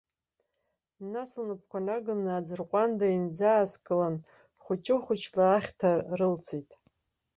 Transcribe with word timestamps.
Нас 1.11 1.29
лнапқәа 1.41 1.79
наган 1.85 2.23
аӡырҟәанда 2.35 3.07
инӡааскылан, 3.15 4.15
хәыҷы-хәыҷла 4.63 5.45
ахьҭа 5.57 5.89
рылҵит. 6.17 6.69